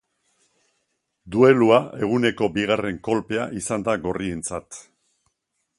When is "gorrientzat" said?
4.07-4.83